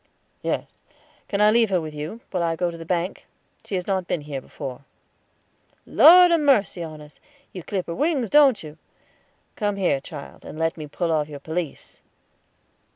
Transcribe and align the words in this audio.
"Yes; 0.41 0.65
can 1.27 1.41
I 1.41 1.51
leave 1.51 1.69
her 1.69 1.79
with 1.79 1.93
you, 1.93 2.21
while 2.31 2.41
I 2.41 2.55
go 2.55 2.71
to 2.71 2.77
the 2.79 2.85
bank? 2.87 3.27
She 3.63 3.75
has 3.75 3.85
not 3.85 4.07
been 4.07 4.21
here 4.21 4.41
before." 4.41 4.81
"Lord 5.85 6.31
ha' 6.31 6.39
mercy 6.39 6.81
on 6.81 7.01
us; 7.01 7.19
you 7.53 7.61
clip 7.61 7.85
her 7.85 7.93
wings, 7.93 8.27
don't 8.31 8.63
you? 8.63 8.79
Come 9.55 9.75
here, 9.75 10.01
child, 10.01 10.43
and 10.43 10.57
let 10.57 10.75
me 10.75 10.87
pull 10.87 11.11
off 11.11 11.29
your 11.29 11.39
pelisse." 11.39 12.01